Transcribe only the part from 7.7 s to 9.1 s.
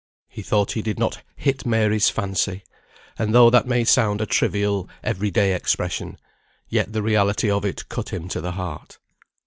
cut him to the heart.